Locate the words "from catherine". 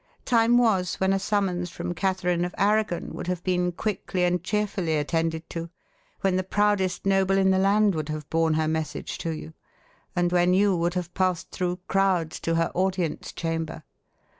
1.69-2.43